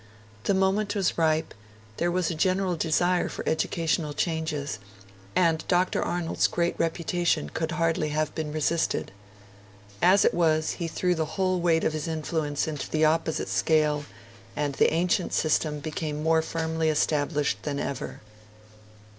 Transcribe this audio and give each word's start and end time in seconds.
The 0.45 0.55
moment 0.55 0.95
was 0.95 1.15
ripe; 1.15 1.53
there 1.97 2.09
was 2.09 2.31
a 2.31 2.33
general 2.33 2.75
desire 2.75 3.29
for 3.29 3.47
educational 3.47 4.13
changes; 4.15 4.79
and 5.35 5.63
Dr. 5.67 6.01
Arnold's 6.01 6.47
great 6.47 6.73
reputation 6.79 7.51
could 7.51 7.73
hardly 7.73 8.09
have 8.09 8.33
been 8.33 8.51
resisted. 8.51 9.11
As 10.01 10.25
it 10.25 10.33
was, 10.33 10.71
he 10.71 10.87
threw 10.87 11.13
the 11.13 11.25
whole 11.37 11.59
weight 11.61 11.83
of 11.83 11.93
his 11.93 12.07
influence 12.07 12.67
into 12.67 12.89
the 12.89 13.05
opposite 13.05 13.47
scale, 13.47 14.05
and 14.55 14.73
the 14.73 14.91
ancient 14.91 15.33
system 15.33 15.79
became 15.79 16.23
more 16.23 16.41
firmly 16.41 16.89
established 16.89 17.61
than 17.61 17.79
ever. 17.79 18.21